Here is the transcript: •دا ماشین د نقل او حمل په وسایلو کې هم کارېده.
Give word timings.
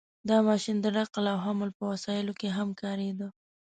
•دا 0.29 0.37
ماشین 0.47 0.77
د 0.81 0.87
نقل 0.97 1.25
او 1.33 1.39
حمل 1.45 1.69
په 1.77 1.83
وسایلو 1.91 2.33
کې 2.39 2.49
هم 2.57 2.69
کارېده. 2.81 3.27